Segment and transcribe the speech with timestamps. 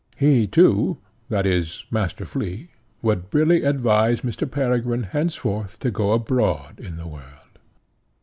[0.17, 0.97] He too,
[1.29, 2.71] that is, Master Flea,
[3.03, 4.49] would really advise Mr.
[4.49, 7.59] Peregrine henceforth to go abroad in the world.